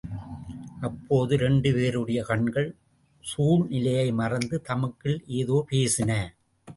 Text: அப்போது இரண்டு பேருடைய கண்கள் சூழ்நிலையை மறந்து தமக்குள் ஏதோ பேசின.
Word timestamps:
அப்போது 0.79 1.33
இரண்டு 1.35 1.73
பேருடைய 1.73 2.23
கண்கள் 2.23 2.69
சூழ்நிலையை 3.23 4.07
மறந்து 4.11 4.61
தமக்குள் 4.61 5.23
ஏதோ 5.39 5.65
பேசின. 5.69 6.11